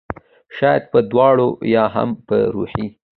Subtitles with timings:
[0.57, 2.87] شاید په دواړو؟ یا هم په روحي